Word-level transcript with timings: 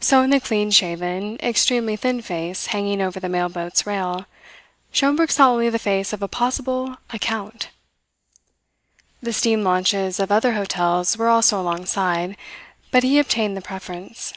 So 0.00 0.22
in 0.22 0.30
the 0.30 0.40
clean 0.40 0.72
shaven, 0.72 1.38
extremely 1.38 1.94
thin 1.94 2.20
face 2.20 2.66
hanging 2.66 3.00
over 3.00 3.20
the 3.20 3.28
mail 3.28 3.48
boat's 3.48 3.86
rail 3.86 4.26
Schomberg 4.90 5.30
saw 5.30 5.52
only 5.52 5.70
the 5.70 5.78
face 5.78 6.12
of 6.12 6.20
a 6.20 6.26
possible 6.26 6.96
"account." 7.10 7.68
The 9.22 9.32
steam 9.32 9.62
launches 9.62 10.18
of 10.18 10.32
other 10.32 10.54
hotels 10.54 11.16
were 11.16 11.28
also 11.28 11.60
alongside, 11.60 12.36
but 12.90 13.04
he 13.04 13.20
obtained 13.20 13.56
the 13.56 13.60
preference. 13.62 14.32